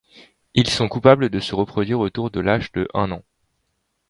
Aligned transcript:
Ils 0.55 0.67
sont 0.71 0.89
capables 0.89 1.29
de 1.29 1.39
se 1.39 1.53
reproduire 1.53 1.99
autour 1.99 2.31
de 2.31 2.39
l'âge 2.39 2.71
de 2.71 2.87
un 2.95 3.11
an. 3.11 3.21